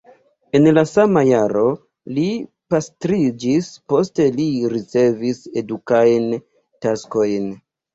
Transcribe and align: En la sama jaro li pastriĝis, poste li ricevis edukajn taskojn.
En 0.59 0.69
la 0.77 0.83
sama 0.91 1.21
jaro 1.27 1.65
li 2.17 2.25
pastriĝis, 2.75 3.71
poste 3.95 4.29
li 4.41 4.51
ricevis 4.77 5.47
edukajn 5.65 6.39
taskojn. 6.87 7.53